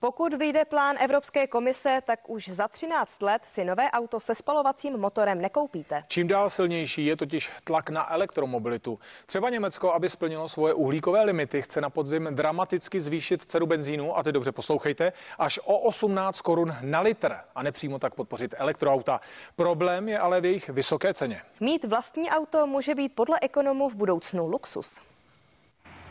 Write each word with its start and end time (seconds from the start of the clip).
Pokud 0.00 0.34
vyjde 0.34 0.64
plán 0.64 0.96
Evropské 1.00 1.46
komise, 1.46 2.00
tak 2.04 2.30
už 2.30 2.48
za 2.48 2.68
13 2.68 3.22
let 3.22 3.42
si 3.44 3.64
nové 3.64 3.90
auto 3.90 4.20
se 4.20 4.34
spalovacím 4.34 4.98
motorem 4.98 5.40
nekoupíte. 5.40 6.02
Čím 6.08 6.28
dál 6.28 6.50
silnější 6.50 7.06
je 7.06 7.16
totiž 7.16 7.50
tlak 7.64 7.90
na 7.90 8.12
elektromobilitu. 8.12 8.98
Třeba 9.26 9.50
Německo, 9.50 9.92
aby 9.92 10.08
splnilo 10.08 10.48
svoje 10.48 10.74
uhlíkové 10.74 11.22
limity, 11.22 11.62
chce 11.62 11.80
na 11.80 11.90
podzim 11.90 12.28
dramaticky 12.30 13.00
zvýšit 13.00 13.42
cenu 13.42 13.66
benzínu, 13.66 14.18
a 14.18 14.22
teď 14.22 14.34
dobře 14.34 14.52
poslouchejte, 14.52 15.12
až 15.38 15.60
o 15.64 15.78
18 15.78 16.40
korun 16.40 16.74
na 16.82 17.00
litr 17.00 17.36
a 17.54 17.62
nepřímo 17.62 17.98
tak 17.98 18.14
podpořit 18.14 18.54
elektroauta. 18.58 19.20
Problém 19.56 20.08
je 20.08 20.18
ale 20.18 20.40
v 20.40 20.44
jejich 20.44 20.68
vysoké 20.68 21.14
ceně. 21.14 21.42
Mít 21.60 21.84
vlastní 21.84 22.30
auto 22.30 22.66
může 22.66 22.94
být 22.94 23.12
podle 23.14 23.38
ekonomů 23.42 23.88
v 23.88 23.96
budoucnu 23.96 24.46
luxus. 24.46 25.00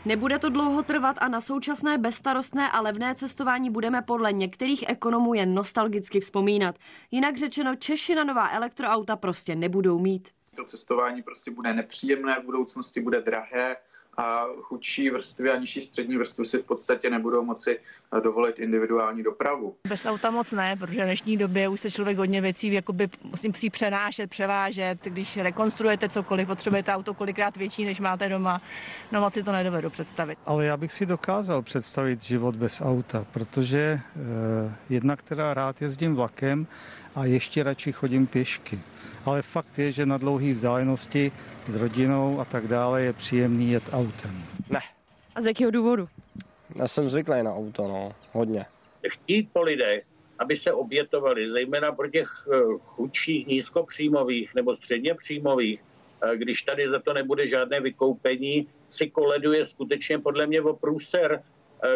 Nebude 0.08 0.38
to 0.38 0.50
dlouho 0.50 0.82
trvat 0.82 1.16
a 1.20 1.28
na 1.28 1.40
současné 1.40 1.98
bezstarostné 1.98 2.70
a 2.70 2.80
levné 2.80 3.14
cestování 3.14 3.70
budeme 3.70 4.02
podle 4.02 4.32
některých 4.32 4.84
ekonomů 4.88 5.34
jen 5.34 5.54
nostalgicky 5.54 6.20
vzpomínat. 6.20 6.78
Jinak 7.10 7.36
řečeno, 7.36 7.76
Češi 7.76 8.14
na 8.14 8.24
nová 8.24 8.48
elektroauta 8.50 9.16
prostě 9.16 9.56
nebudou 9.56 9.98
mít. 9.98 10.28
To 10.56 10.64
cestování 10.64 11.22
prostě 11.22 11.50
bude 11.50 11.74
nepříjemné 11.74 12.40
v 12.40 12.44
budoucnosti, 12.44 13.00
bude 13.00 13.20
drahé 13.20 13.76
a 14.18 14.44
chudší 14.62 15.10
vrstvy 15.10 15.50
a 15.50 15.56
nižší 15.56 15.80
střední 15.80 16.16
vrstvy 16.16 16.44
si 16.44 16.58
v 16.58 16.64
podstatě 16.64 17.10
nebudou 17.10 17.44
moci 17.44 17.80
dovolit 18.22 18.58
individuální 18.58 19.22
dopravu. 19.22 19.76
Bez 19.88 20.06
auta 20.06 20.30
moc 20.30 20.52
ne, 20.52 20.76
protože 20.76 21.00
v 21.00 21.04
dnešní 21.04 21.36
době 21.36 21.68
už 21.68 21.80
se 21.80 21.90
člověk 21.90 22.18
hodně 22.18 22.40
věcí 22.40 22.72
jakoby 22.72 23.08
musí 23.46 23.70
přenášet, 23.70 24.30
převážet. 24.30 24.98
Když 25.04 25.36
rekonstruujete 25.36 26.08
cokoliv, 26.08 26.46
potřebujete 26.46 26.92
auto 26.92 27.14
kolikrát 27.14 27.56
větší, 27.56 27.84
než 27.84 28.00
máte 28.00 28.28
doma. 28.28 28.60
No 29.12 29.20
moc 29.20 29.34
si 29.34 29.42
to 29.42 29.52
nedovedu 29.52 29.90
představit. 29.90 30.38
Ale 30.46 30.64
já 30.66 30.76
bych 30.76 30.92
si 30.92 31.06
dokázal 31.06 31.62
představit 31.62 32.22
život 32.22 32.56
bez 32.56 32.82
auta, 32.84 33.26
protože 33.32 34.00
eh, 34.16 34.74
jedna, 34.90 35.16
která 35.16 35.54
rád 35.54 35.82
jezdím 35.82 36.14
vlakem 36.14 36.66
a 37.18 37.24
ještě 37.24 37.62
radši 37.62 37.92
chodím 37.92 38.26
pěšky. 38.26 38.78
Ale 39.24 39.42
fakt 39.42 39.78
je, 39.78 39.92
že 39.92 40.06
na 40.06 40.18
dlouhé 40.18 40.52
vzdálenosti 40.52 41.32
s 41.66 41.76
rodinou 41.76 42.40
a 42.40 42.44
tak 42.44 42.68
dále 42.68 43.02
je 43.02 43.12
příjemný 43.12 43.70
jet 43.70 43.82
autem. 43.92 44.44
Ne. 44.70 44.80
A 45.34 45.40
z 45.40 45.46
jakého 45.46 45.70
důvodu? 45.70 46.08
Já 46.76 46.88
jsem 46.88 47.08
zvyklý 47.08 47.42
na 47.42 47.54
auto, 47.54 47.88
no, 47.88 48.14
hodně. 48.32 48.66
Chtít 49.08 49.48
po 49.52 49.62
lidech, 49.62 50.04
aby 50.38 50.56
se 50.56 50.72
obětovali, 50.72 51.50
zejména 51.50 51.92
pro 51.92 52.08
těch 52.08 52.28
eh, 52.52 52.56
chudších, 52.78 53.46
nízkopříjmových 53.46 54.54
nebo 54.54 54.76
středně 54.76 55.14
příjmových, 55.14 55.82
eh, 56.22 56.36
když 56.36 56.62
tady 56.62 56.90
za 56.90 56.98
to 56.98 57.14
nebude 57.14 57.46
žádné 57.46 57.80
vykoupení, 57.80 58.68
si 58.88 59.10
koleduje 59.10 59.64
skutečně 59.64 60.18
podle 60.18 60.46
mě 60.46 60.62
o 60.62 60.76
průser 60.76 61.42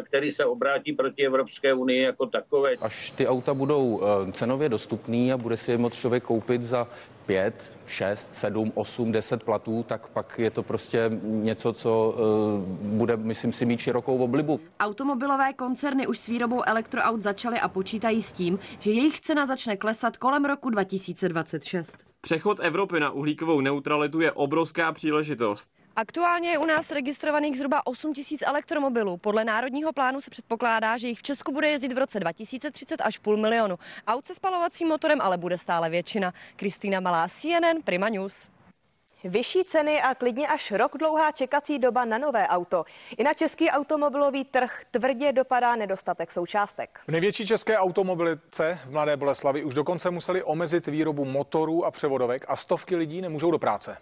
který 0.03 0.31
se 0.31 0.45
obrátí 0.45 0.93
proti 0.93 1.27
Evropské 1.27 1.75
unii 1.75 2.03
jako 2.03 2.27
takové. 2.27 2.75
Až 2.81 3.11
ty 3.11 3.27
auta 3.27 3.55
budou 3.55 4.03
eh, 4.03 4.33
cenově 4.33 4.69
dostupný 4.69 5.33
a 5.33 5.37
bude 5.37 5.57
si 5.57 5.71
je 5.71 5.79
moct 5.79 5.95
člověk 5.95 6.23
koupit 6.23 6.63
za 6.63 6.89
5, 7.27 7.79
6, 7.87 8.35
7, 8.35 8.73
8, 8.75 9.13
10 9.13 9.43
platů, 9.43 9.85
tak 9.89 10.09
pak 10.09 10.39
je 10.39 10.51
to 10.51 10.63
prostě 10.63 11.11
něco, 11.23 11.73
co 11.73 12.15
uh, 12.17 12.99
bude, 12.99 13.17
myslím 13.17 13.53
si, 13.53 13.65
mít 13.65 13.81
širokou 13.81 14.19
oblibu. 14.19 14.61
Automobilové 14.81 15.53
koncerny 15.53 16.07
už 16.07 16.19
s 16.19 16.27
výrobou 16.27 16.63
elektroaut 16.67 17.23
začaly 17.23 17.61
a 17.61 17.69
počítají 17.69 18.23
s 18.23 18.33
tím, 18.33 18.59
že 18.81 18.91
jejich 18.91 19.21
cena 19.21 19.47
začne 19.47 19.77
klesat 19.77 20.17
kolem 20.17 20.45
roku 20.45 20.71
2026. 20.71 21.99
Přechod 22.21 22.59
Evropy 22.61 23.01
na 23.01 23.11
uhlíkovou 23.11 23.61
neutralitu 23.61 24.21
je 24.21 24.33
obrovská 24.33 24.93
příležitost. 24.93 25.71
Aktuálně 25.97 26.51
je 26.51 26.59
u 26.59 26.65
nás 26.65 26.91
registrovaných 26.91 27.57
zhruba 27.57 27.87
8 27.87 28.15
tisíc 28.15 28.43
elektromobilů. 28.43 29.17
Podle 29.17 29.45
národního 29.45 29.93
plánu 29.93 30.21
se 30.21 30.31
předpokládá, 30.31 30.97
že 30.97 31.09
jich 31.09 31.19
v 31.19 31.23
Česku 31.23 31.53
bude 31.53 31.69
jezdit 31.69 31.93
v 31.93 31.99
roce 31.99 32.21
2030 32.21 33.01
až 33.01 33.19
půl 33.19 33.37
milionu. 33.37 33.79
Aut 34.07 34.27
se 34.27 34.35
spalovacím 34.35 34.89
motorem 34.89 35.21
ale 35.21 35.39
bude 35.39 35.59
stále 35.59 35.91
většina. 35.91 36.33
Kristýna 36.57 37.01
Malá, 37.01 37.29
CNN, 37.29 37.83
Prima 37.85 38.09
News. 38.09 38.49
Vyšší 39.25 39.65
ceny 39.65 40.03
a 40.03 40.15
klidně 40.15 40.49
až 40.49 40.73
rok 40.73 40.99
dlouhá 40.99 41.33
čekací 41.33 41.79
doba 41.79 42.05
na 42.05 42.19
nové 42.19 42.49
auto. 42.49 42.85
I 43.19 43.25
na 43.25 43.35
český 43.35 43.71
automobilový 43.71 44.45
trh 44.45 44.83
tvrdě 44.91 45.33
dopadá 45.33 45.77
nedostatek 45.77 46.31
součástek. 46.31 47.01
V 47.09 47.13
největší 47.13 47.47
české 47.47 47.79
automobilice 47.79 48.79
v 48.85 48.91
Mladé 48.91 49.17
Boleslavi 49.17 49.65
už 49.65 49.75
dokonce 49.75 50.11
museli 50.11 50.43
omezit 50.43 50.87
výrobu 50.87 51.25
motorů 51.25 51.85
a 51.85 51.91
převodovek 51.91 52.45
a 52.49 52.57
stovky 52.57 52.97
lidí 52.97 53.21
nemůžou 53.21 53.51
do 53.51 53.59
práce. 53.59 53.97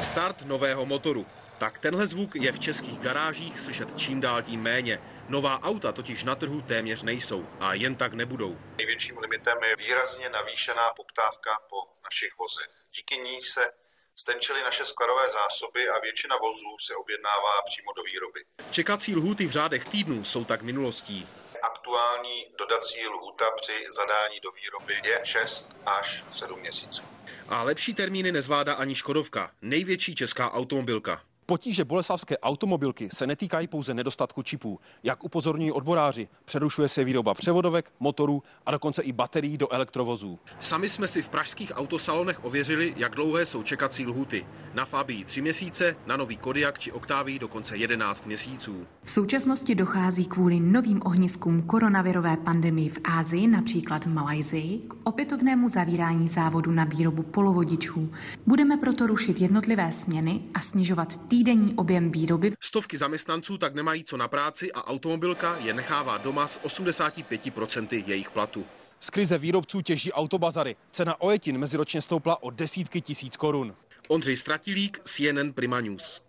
Start 0.00 0.42
nového 0.42 0.86
motoru. 0.86 1.26
Tak 1.58 1.78
tenhle 1.78 2.06
zvuk 2.06 2.36
je 2.36 2.52
v 2.52 2.58
českých 2.58 2.98
garážích 2.98 3.60
slyšet 3.60 3.98
čím 3.98 4.20
dál 4.20 4.42
tím 4.42 4.62
méně. 4.62 5.02
Nová 5.28 5.62
auta 5.62 5.92
totiž 5.92 6.24
na 6.24 6.34
trhu 6.34 6.62
téměř 6.62 7.02
nejsou 7.02 7.46
a 7.60 7.74
jen 7.74 7.96
tak 7.96 8.14
nebudou. 8.14 8.58
Největším 8.78 9.18
limitem 9.18 9.58
je 9.68 9.76
výrazně 9.76 10.28
navýšená 10.28 10.90
poptávka 10.96 11.50
po 11.70 11.76
našich 12.04 12.38
vozech. 12.38 12.68
Díky 12.96 13.16
ní 13.18 13.40
se 13.40 13.70
stenčily 14.16 14.62
naše 14.62 14.86
skladové 14.86 15.30
zásoby 15.30 15.88
a 15.88 15.98
většina 16.00 16.36
vozů 16.36 16.76
se 16.86 16.96
objednává 16.96 17.62
přímo 17.64 17.92
do 17.92 18.02
výroby. 18.02 18.40
Čekací 18.70 19.16
lhůty 19.16 19.46
v 19.46 19.50
řádech 19.50 19.84
týdnů 19.84 20.24
jsou 20.24 20.44
tak 20.44 20.62
minulostí. 20.62 21.28
Aktuální 21.62 22.46
dodací 22.58 23.06
lhůta 23.06 23.50
při 23.56 23.86
zadání 23.96 24.40
do 24.40 24.50
výroby 24.50 24.94
je 25.04 25.20
6 25.22 25.76
až 25.86 26.24
7 26.30 26.60
měsíců. 26.60 27.13
A 27.48 27.62
lepší 27.62 27.94
termíny 27.94 28.32
nezvládá 28.32 28.74
ani 28.74 28.94
Škodovka, 28.94 29.50
největší 29.62 30.14
česká 30.14 30.52
automobilka. 30.52 31.22
Potíže 31.46 31.84
boleslavské 31.84 32.38
automobilky 32.38 33.08
se 33.12 33.26
netýkají 33.26 33.66
pouze 33.66 33.94
nedostatku 33.94 34.42
čipů. 34.42 34.80
Jak 35.02 35.24
upozorňují 35.24 35.72
odboráři, 35.72 36.28
přerušuje 36.44 36.88
se 36.88 37.04
výroba 37.04 37.34
převodovek, 37.34 37.92
motorů 38.00 38.42
a 38.66 38.70
dokonce 38.70 39.02
i 39.02 39.12
baterií 39.12 39.58
do 39.58 39.72
elektrovozů. 39.72 40.38
Sami 40.60 40.88
jsme 40.88 41.08
si 41.08 41.22
v 41.22 41.28
pražských 41.28 41.72
autosalonech 41.74 42.44
ověřili, 42.44 42.94
jak 42.96 43.14
dlouhé 43.14 43.46
jsou 43.46 43.62
čekací 43.62 44.06
lhuty. 44.06 44.46
Na 44.74 44.84
Fabii 44.84 45.24
3 45.24 45.42
měsíce, 45.42 45.96
na 46.06 46.16
nový 46.16 46.36
Kodiak 46.36 46.78
či 46.78 46.92
Octavii 46.92 47.38
dokonce 47.38 47.76
11 47.76 48.26
měsíců. 48.26 48.86
V 49.02 49.10
současnosti 49.10 49.74
dochází 49.74 50.26
kvůli 50.26 50.60
novým 50.60 51.00
ohniskům 51.04 51.62
koronavirové 51.62 52.36
pandemii 52.36 52.88
v 52.88 52.98
Ázii, 53.04 53.48
například 53.48 54.04
v 54.04 54.14
Malajzii, 54.14 54.78
k 54.78 54.94
opětovnému 55.04 55.68
zavírání 55.68 56.28
závodu 56.28 56.70
na 56.70 56.84
výrobu 56.84 57.22
polovodičů. 57.22 58.10
Budeme 58.46 58.76
proto 58.76 59.06
rušit 59.06 59.40
jednotlivé 59.40 59.92
směny 59.92 60.40
a 60.54 60.60
snižovat 60.60 61.16
týdenní 61.34 61.74
objem 61.74 62.12
výroby. 62.12 62.52
Stovky 62.60 62.98
zaměstnanců 62.98 63.58
tak 63.58 63.74
nemají 63.74 64.04
co 64.04 64.16
na 64.16 64.28
práci 64.28 64.72
a 64.72 64.86
automobilka 64.86 65.56
je 65.58 65.74
nechává 65.74 66.18
doma 66.18 66.48
s 66.48 66.60
85% 66.60 68.04
jejich 68.06 68.30
platu. 68.30 68.64
Z 69.00 69.10
krize 69.10 69.38
výrobců 69.38 69.80
těží 69.80 70.12
autobazary. 70.12 70.76
Cena 70.90 71.20
ojetin 71.20 71.58
meziročně 71.58 72.02
stoupla 72.02 72.42
o 72.42 72.50
desítky 72.50 73.00
tisíc 73.00 73.36
korun. 73.36 73.74
Ondřej 74.08 74.36
Stratilík, 74.36 75.00
CNN 75.04 75.52
Prima 75.54 75.80
News. 75.80 76.22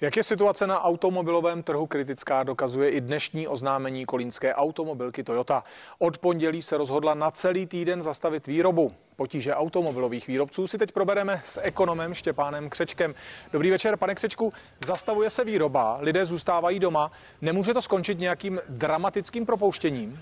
Jak 0.00 0.16
je 0.16 0.22
situace 0.22 0.66
na 0.66 0.84
automobilovém 0.84 1.62
trhu 1.62 1.86
kritická, 1.86 2.42
dokazuje 2.42 2.90
i 2.90 3.00
dnešní 3.00 3.48
oznámení 3.48 4.06
kolínské 4.06 4.54
automobilky 4.54 5.24
Toyota. 5.24 5.64
Od 5.98 6.18
pondělí 6.18 6.62
se 6.62 6.76
rozhodla 6.76 7.14
na 7.14 7.30
celý 7.30 7.66
týden 7.66 8.02
zastavit 8.02 8.46
výrobu. 8.46 8.92
Potíže 9.16 9.54
automobilových 9.54 10.26
výrobců 10.26 10.66
si 10.66 10.78
teď 10.78 10.92
probereme 10.92 11.42
s 11.44 11.60
ekonomem 11.62 12.14
Štěpánem 12.14 12.70
Křečkem. 12.70 13.14
Dobrý 13.52 13.70
večer, 13.70 13.96
pane 13.96 14.14
Křečku. 14.14 14.52
Zastavuje 14.84 15.30
se 15.30 15.44
výroba, 15.44 15.98
lidé 16.00 16.24
zůstávají 16.24 16.78
doma. 16.78 17.10
Nemůže 17.42 17.74
to 17.74 17.82
skončit 17.82 18.18
nějakým 18.18 18.60
dramatickým 18.68 19.46
propouštěním? 19.46 20.20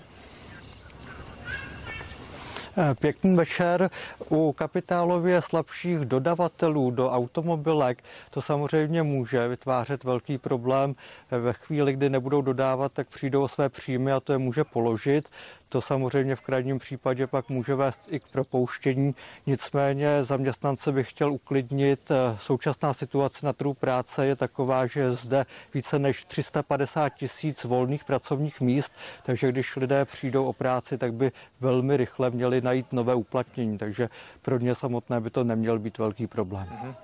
Pěkný 3.01 3.35
večer. 3.35 3.89
U 4.29 4.53
kapitálově 4.53 5.41
slabších 5.41 5.99
dodavatelů 5.99 6.91
do 6.91 7.09
automobilek 7.09 8.03
to 8.31 8.41
samozřejmě 8.41 9.03
může 9.03 9.47
vytvářet 9.47 10.03
velký 10.03 10.37
problém. 10.37 10.95
Ve 11.31 11.53
chvíli, 11.53 11.93
kdy 11.93 12.09
nebudou 12.09 12.41
dodávat, 12.41 12.91
tak 12.91 13.07
přijdou 13.07 13.43
o 13.43 13.47
své 13.47 13.69
příjmy 13.69 14.11
a 14.11 14.19
to 14.19 14.31
je 14.31 14.37
může 14.37 14.63
položit. 14.63 15.29
To 15.69 15.81
samozřejmě 15.81 16.35
v 16.35 16.41
krajním 16.41 16.79
případě 16.79 17.27
pak 17.27 17.49
může 17.49 17.75
vést 17.75 17.99
i 18.07 18.19
k 18.19 18.27
propouštění. 18.27 19.15
Nicméně 19.45 20.23
zaměstnance 20.23 20.91
bych 20.91 21.09
chtěl 21.09 21.33
uklidnit. 21.33 22.11
Současná 22.39 22.93
situace 22.93 23.45
na 23.45 23.53
trhu 23.53 23.73
práce 23.73 24.25
je 24.25 24.35
taková, 24.35 24.87
že 24.87 24.99
je 24.99 25.11
zde 25.13 25.45
více 25.73 25.99
než 25.99 26.25
350 26.25 27.09
tisíc 27.09 27.63
volných 27.63 28.03
pracovních 28.03 28.61
míst, 28.61 28.91
takže 29.25 29.51
když 29.51 29.75
lidé 29.75 30.05
přijdou 30.05 30.45
o 30.45 30.53
práci, 30.53 30.97
tak 30.97 31.13
by 31.13 31.31
velmi 31.59 31.97
rychle 31.97 32.29
měli 32.29 32.61
najít 32.61 32.93
nové 32.93 33.15
uplatnění. 33.15 33.77
Takže 33.77 34.09
pro 34.41 34.59
mě 34.59 34.75
samotné 34.75 35.21
by 35.21 35.29
to 35.29 35.43
neměl 35.43 35.79
být 35.79 35.97
velký 35.97 36.27
problém. 36.27 36.67
Mm-hmm. 36.67 36.95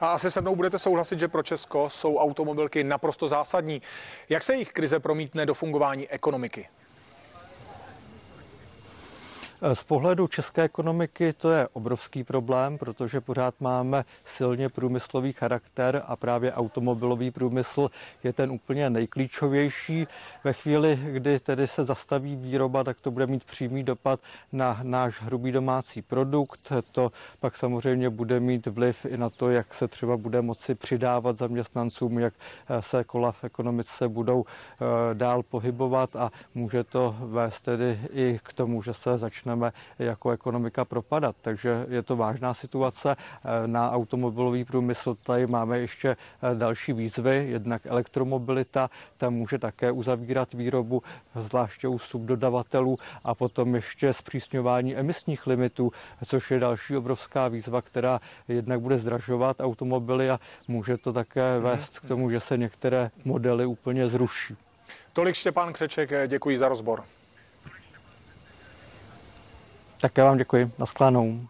A 0.00 0.12
asi 0.12 0.30
se 0.30 0.40
mnou 0.40 0.56
budete 0.56 0.78
souhlasit, 0.78 1.18
že 1.18 1.28
pro 1.28 1.42
Česko 1.42 1.90
jsou 1.90 2.16
automobilky 2.16 2.84
naprosto 2.84 3.28
zásadní. 3.28 3.82
Jak 4.28 4.42
se 4.42 4.54
jejich 4.54 4.72
krize 4.72 5.00
promítne 5.00 5.46
do 5.46 5.54
fungování 5.54 6.08
ekonomiky? 6.08 6.68
Z 9.74 9.82
pohledu 9.82 10.26
české 10.26 10.62
ekonomiky 10.62 11.32
to 11.32 11.50
je 11.50 11.68
obrovský 11.72 12.24
problém, 12.24 12.78
protože 12.78 13.20
pořád 13.20 13.54
máme 13.60 14.04
silně 14.24 14.68
průmyslový 14.68 15.32
charakter 15.32 16.02
a 16.06 16.16
právě 16.16 16.52
automobilový 16.52 17.30
průmysl 17.30 17.90
je 18.24 18.32
ten 18.32 18.50
úplně 18.50 18.90
nejklíčovější. 18.90 20.06
Ve 20.44 20.52
chvíli, 20.52 20.98
kdy 21.12 21.40
tedy 21.40 21.66
se 21.66 21.84
zastaví 21.84 22.36
výroba, 22.36 22.84
tak 22.84 23.00
to 23.00 23.10
bude 23.10 23.26
mít 23.26 23.44
přímý 23.44 23.82
dopad 23.82 24.20
na 24.52 24.80
náš 24.82 25.22
hrubý 25.22 25.52
domácí 25.52 26.02
produkt. 26.02 26.72
To 26.92 27.12
pak 27.40 27.56
samozřejmě 27.56 28.10
bude 28.10 28.40
mít 28.40 28.66
vliv 28.66 29.06
i 29.08 29.16
na 29.16 29.30
to, 29.30 29.50
jak 29.50 29.74
se 29.74 29.88
třeba 29.88 30.16
bude 30.16 30.42
moci 30.42 30.74
přidávat 30.74 31.38
zaměstnancům, 31.38 32.18
jak 32.18 32.34
se 32.80 33.04
kola 33.04 33.32
v 33.32 33.44
ekonomice 33.44 34.08
budou 34.08 34.44
eh, 34.44 35.14
dál 35.14 35.42
pohybovat 35.42 36.16
a 36.16 36.30
může 36.54 36.84
to 36.84 37.16
vést 37.20 37.60
tedy 37.60 38.00
i 38.12 38.40
k 38.42 38.52
tomu, 38.52 38.82
že 38.82 38.94
se 38.94 39.18
začneme 39.54 39.72
jako 39.98 40.30
ekonomika 40.30 40.84
propadat. 40.84 41.36
Takže 41.42 41.86
je 41.88 42.02
to 42.02 42.16
vážná 42.16 42.54
situace. 42.54 43.16
Eh, 43.16 43.66
na 43.66 43.90
automobilový 43.90 44.64
průmysl 44.64 45.14
tady 45.14 45.46
máme 45.46 45.78
ještě 45.78 46.08
eh, 46.08 46.54
další 46.54 46.92
výzvy, 46.92 47.46
jednak 47.50 47.86
elektromobilita, 47.86 48.90
ta 49.16 49.30
může 49.30 49.58
také 49.58 49.92
uzavírat 49.92 50.52
výrobu, 50.52 51.02
zvláště 51.34 51.88
u 51.88 51.98
subdodavatelů 51.98 52.98
a 53.24 53.34
potom 53.34 53.74
ještě 53.74 54.12
zpřísňování 54.12 54.96
emisních 54.96 55.46
limitů, 55.46 55.92
což 56.24 56.50
je 56.50 56.60
další 56.60 56.96
obrovská 56.96 57.48
výzva, 57.48 57.82
která 57.82 58.20
jednak 58.48 58.80
bude 58.80 58.98
zdražovat 58.98 59.60
automobily 59.60 60.30
a 60.30 60.40
může 60.68 60.96
to 60.96 61.12
také 61.12 61.58
vést 61.58 61.98
k 61.98 62.08
tomu, 62.08 62.30
že 62.30 62.40
se 62.40 62.58
některé 62.58 63.10
modely 63.24 63.66
úplně 63.66 64.08
zruší. 64.08 64.56
Tolik 65.12 65.34
Štěpán 65.34 65.72
Křeček, 65.72 66.10
děkuji 66.26 66.58
za 66.58 66.68
rozbor. 66.68 67.04
Také 70.04 70.22
vám 70.22 70.36
děkuji. 70.36 70.72
Naschledanou. 70.78 71.40